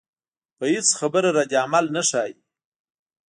[0.57, 2.33] پۀ هېڅ خبره ردعمل نۀ ښائي